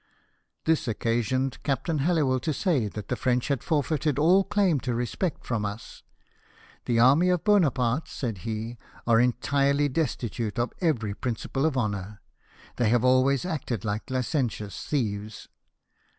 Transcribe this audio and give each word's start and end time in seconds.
This 0.65 0.87
occasioned 0.87 1.61
Captain 1.61 1.99
Hallowell 1.99 2.39
to 2.39 2.53
say 2.53 2.87
that 2.87 3.07
the 3.09 3.15
French 3.15 3.49
had 3.49 3.61
forfeited 3.63 4.17
all 4.17 4.43
claim 4.43 4.79
to 4.79 4.95
respect 4.95 5.45
from 5.45 5.63
us." 5.63 6.01
The 6.85 6.97
army 6.97 7.29
of 7.29 7.43
Bonaparte," 7.43 8.07
said 8.07 8.39
he," 8.39 8.79
are 9.05 9.19
entirely 9.19 9.89
destitute 9.89 10.57
of 10.57 10.73
every 10.81 11.13
principle 11.13 11.67
of 11.67 11.77
honour; 11.77 12.19
they 12.77 12.89
have 12.89 13.05
always 13.05 13.45
acted 13.45 13.85
like 13.85 14.09
licentious 14.09 14.87
thieves." 14.87 15.47